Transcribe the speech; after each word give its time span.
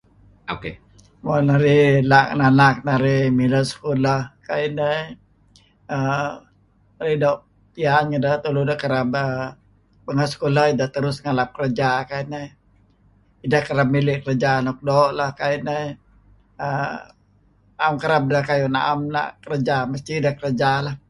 [ok] 0.53 0.63
Mo 1.23 1.33
narih 1.47 1.89
la' 2.11 2.27
ngan 2.35 2.41
anak 2.49 2.75
narih 2.87 3.23
mileh 3.37 3.65
sekulah 3.71 4.21
kuayu' 4.45 4.69
inah 4.69 4.91
eh 5.01 5.07
err 5.95 6.33
oi 7.03 7.13
doo' 7.23 7.41
piyan 7.73 8.03
ngedah 8.09 8.35
tulu 8.43 8.59
ideh 8.65 8.77
doo' 8.77 8.77
aah 8.77 8.81
kereb 8.83 9.09
err 9.23 9.45
pengah 10.05 10.27
sekulah 10.33 10.65
idah 10.73 10.89
terus 10.95 11.17
ngalap 11.23 11.49
kerja 11.57 11.89
kuayu' 12.07 12.23
inah 12.27 12.47
idah 13.45 13.61
kereb 13.67 13.87
mili' 13.95 14.19
kerja 14.25 14.51
nuk 14.65 14.79
doo' 14.89 15.11
lah 15.17 15.29
[eh 15.45 15.57
er] 15.79 16.89
a'm 17.83 17.95
kereb 18.03 18.23
deh 18.31 18.41
na'em 18.75 19.01
na' 19.15 19.31
kerja 19.45 19.75
mesti 19.91 20.13
deh 20.25 20.35
kerja 20.41 20.71
lah. 20.85 20.95